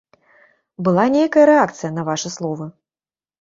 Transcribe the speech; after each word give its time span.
Была 0.87 1.05
нейкая 1.15 1.43
рэакцыя 1.51 1.91
на 1.99 2.07
вашы 2.09 2.29
словы? 2.39 2.65